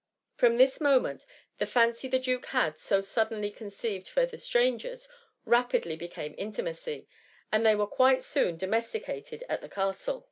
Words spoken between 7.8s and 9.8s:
soon quite H 5 154 THE MUMMY. domesticated at the